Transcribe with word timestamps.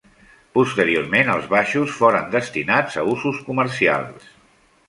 Posteriorment 0.57 1.29
els 1.33 1.45
baixos 1.51 1.93
foren 1.99 2.33
destinats 2.39 2.99
a 3.03 3.07
usos 3.15 3.47
comercials. 3.51 4.35